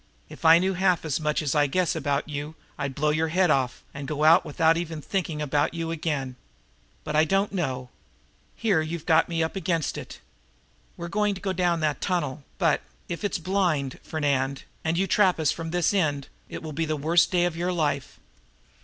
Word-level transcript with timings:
If 0.29 0.45
I 0.45 0.57
knew 0.57 0.73
half 0.73 1.05
as 1.05 1.19
much 1.19 1.43
as 1.43 1.53
I 1.53 1.67
guess 1.67 1.95
about 1.95 2.27
you 2.27 2.55
I'd 2.75 2.95
blow 2.95 3.11
your 3.11 3.27
head 3.27 3.51
off, 3.51 3.83
and 3.93 4.07
go 4.07 4.25
on 4.25 4.41
without 4.43 4.75
ever 4.75 4.99
thinking 4.99 5.43
about 5.43 5.75
you 5.75 5.91
again. 5.91 6.37
But 7.03 7.15
I 7.15 7.23
don't 7.23 7.51
know. 7.53 7.89
Here 8.55 8.81
you've 8.81 9.05
got 9.05 9.29
me 9.29 9.43
up 9.43 9.55
against 9.55 9.99
it. 9.99 10.19
We're 10.97 11.07
going 11.07 11.35
to 11.35 11.39
go 11.39 11.53
down 11.53 11.81
that 11.81 12.01
tunnel; 12.01 12.43
but, 12.57 12.81
if 13.09 13.23
it's 13.23 13.37
blind, 13.37 13.99
Fernand, 14.01 14.63
and 14.83 14.97
you 14.97 15.05
trap 15.05 15.39
us 15.39 15.51
from 15.51 15.69
this 15.69 15.93
end, 15.93 16.29
it 16.49 16.63
will 16.63 16.73
be 16.73 16.85
the 16.85 16.97
worst 16.97 17.29
day 17.31 17.45
of 17.45 17.55
your 17.55 17.71
life." 17.71 18.19